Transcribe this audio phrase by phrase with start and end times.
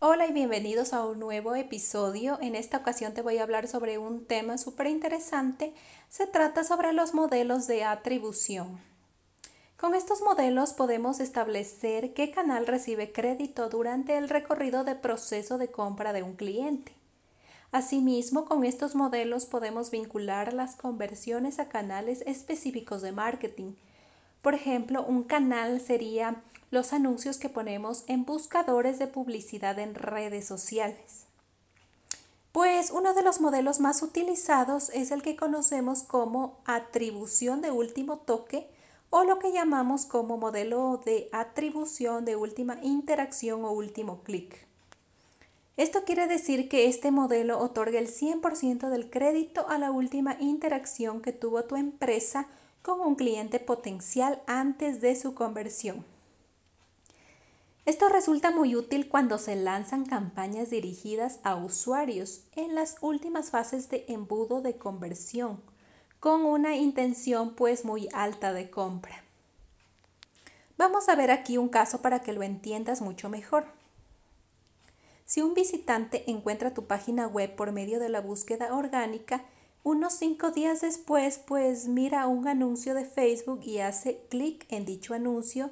[0.00, 2.38] Hola y bienvenidos a un nuevo episodio.
[2.40, 5.74] En esta ocasión te voy a hablar sobre un tema súper interesante.
[6.08, 8.78] Se trata sobre los modelos de atribución.
[9.76, 15.72] Con estos modelos podemos establecer qué canal recibe crédito durante el recorrido de proceso de
[15.72, 16.92] compra de un cliente.
[17.72, 23.72] Asimismo, con estos modelos podemos vincular las conversiones a canales específicos de marketing.
[24.42, 30.46] Por ejemplo, un canal sería los anuncios que ponemos en buscadores de publicidad en redes
[30.46, 31.26] sociales.
[32.52, 38.18] Pues uno de los modelos más utilizados es el que conocemos como atribución de último
[38.18, 38.68] toque
[39.10, 44.66] o lo que llamamos como modelo de atribución de última interacción o último clic.
[45.76, 51.22] Esto quiere decir que este modelo otorga el 100% del crédito a la última interacción
[51.22, 52.48] que tuvo tu empresa
[52.82, 56.04] con un cliente potencial antes de su conversión.
[57.88, 63.88] Esto resulta muy útil cuando se lanzan campañas dirigidas a usuarios en las últimas fases
[63.88, 65.62] de embudo de conversión,
[66.20, 69.24] con una intención pues muy alta de compra.
[70.76, 73.64] Vamos a ver aquí un caso para que lo entiendas mucho mejor.
[75.24, 79.46] Si un visitante encuentra tu página web por medio de la búsqueda orgánica,
[79.82, 85.14] unos cinco días después pues mira un anuncio de Facebook y hace clic en dicho
[85.14, 85.70] anuncio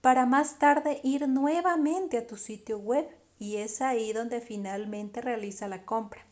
[0.00, 3.06] para más tarde ir nuevamente a tu sitio web
[3.38, 6.26] y es ahí donde finalmente realiza la compra.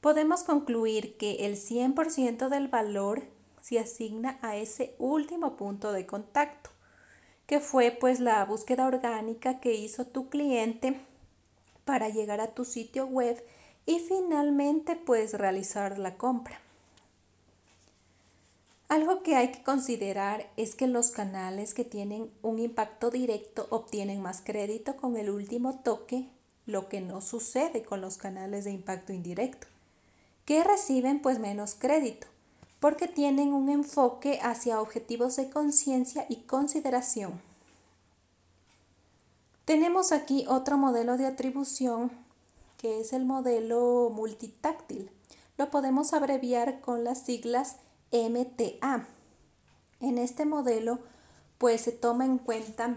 [0.00, 3.24] Podemos concluir que el 100% del valor
[3.60, 6.70] se asigna a ese último punto de contacto,
[7.46, 11.00] que fue pues la búsqueda orgánica que hizo tu cliente
[11.84, 13.44] para llegar a tu sitio web
[13.86, 16.60] y finalmente pues realizar la compra.
[18.88, 24.22] Algo que hay que considerar es que los canales que tienen un impacto directo obtienen
[24.22, 26.28] más crédito con el último toque,
[26.66, 29.66] lo que no sucede con los canales de impacto indirecto,
[30.44, 32.28] que reciben pues menos crédito,
[32.78, 37.40] porque tienen un enfoque hacia objetivos de conciencia y consideración.
[39.64, 42.12] Tenemos aquí otro modelo de atribución
[42.78, 45.10] que es el modelo multitáctil.
[45.58, 47.76] Lo podemos abreviar con las siglas
[48.12, 49.06] MTA.
[50.00, 50.98] En este modelo,
[51.58, 52.96] pues se toma en cuenta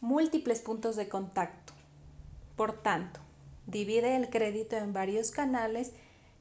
[0.00, 1.72] múltiples puntos de contacto.
[2.56, 3.20] Por tanto,
[3.66, 5.92] divide el crédito en varios canales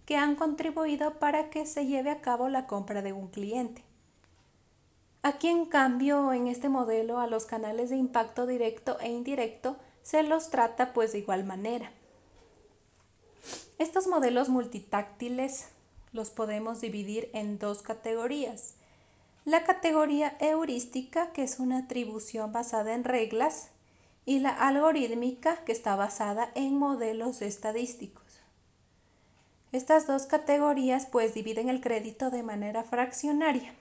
[0.06, 3.84] que han contribuido para que se lleve a cabo la compra de un cliente.
[5.24, 10.22] Aquí, en cambio, en este modelo, a los canales de impacto directo e indirecto se
[10.22, 11.92] los trata pues de igual manera.
[13.80, 15.70] Estos modelos multitáctiles
[16.16, 18.76] los podemos dividir en dos categorías.
[19.44, 23.70] La categoría heurística, que es una atribución basada en reglas,
[24.26, 28.24] y la algorítmica, que está basada en modelos estadísticos.
[29.72, 33.76] Estas dos categorías pues dividen el crédito de manera fraccionaria,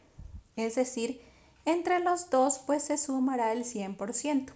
[0.57, 1.23] es decir,
[1.65, 4.51] entre los dos pues se sumará el 100%.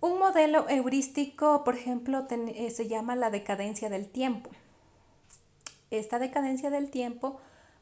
[0.00, 4.50] Un modelo heurístico, por ejemplo, eh, se llama la decadencia del tiempo.
[5.92, 7.38] Esta decadencia del tiempo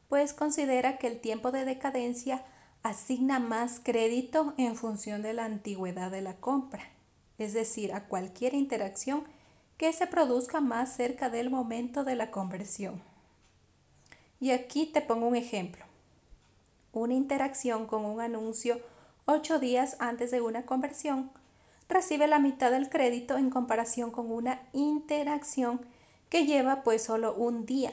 [0.09, 2.43] pues considera que el tiempo de decadencia
[2.83, 6.83] asigna más crédito en función de la antigüedad de la compra,
[7.37, 9.23] es decir, a cualquier interacción
[9.77, 13.01] que se produzca más cerca del momento de la conversión.
[14.41, 15.85] Y aquí te pongo un ejemplo.
[16.91, 18.81] Una interacción con un anuncio
[19.23, 21.31] ocho días antes de una conversión
[21.87, 25.79] recibe la mitad del crédito en comparación con una interacción
[26.31, 27.91] que lleva pues solo un día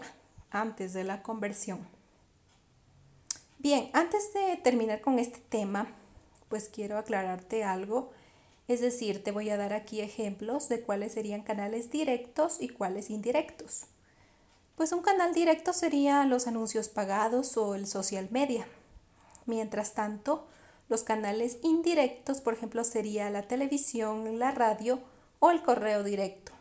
[0.50, 1.86] antes de la conversión.
[3.58, 5.88] Bien, antes de terminar con este tema,
[6.48, 8.12] pues quiero aclararte algo.
[8.68, 13.10] Es decir, te voy a dar aquí ejemplos de cuáles serían canales directos y cuáles
[13.10, 13.86] indirectos.
[14.76, 18.68] Pues un canal directo sería los anuncios pagados o el social media.
[19.46, 20.46] Mientras tanto,
[20.88, 25.00] los canales indirectos, por ejemplo, sería la televisión, la radio
[25.40, 26.57] o el correo directo.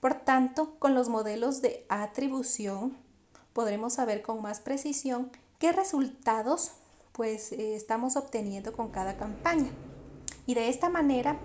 [0.00, 2.96] Por tanto, con los modelos de atribución
[3.52, 6.72] podremos saber con más precisión qué resultados
[7.12, 9.70] pues eh, estamos obteniendo con cada campaña.
[10.46, 11.36] Y de esta manera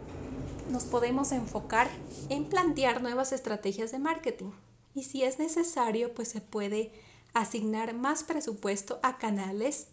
[0.69, 1.89] nos podemos enfocar
[2.29, 4.51] en plantear nuevas estrategias de marketing.
[4.93, 6.91] Y si es necesario, pues se puede
[7.33, 9.87] asignar más presupuesto a canales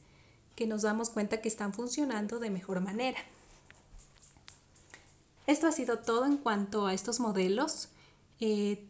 [0.55, 3.19] que nos damos cuenta que están funcionando de mejor manera.
[5.47, 7.89] Esto ha sido todo en cuanto a estos modelos.
[8.41, 8.87] Eh,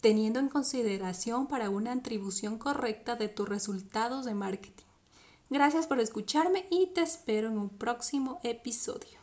[0.00, 4.84] teniendo en consideración para una atribución correcta de tus resultados de marketing.
[5.48, 9.21] Gracias por escucharme y te espero en un próximo episodio.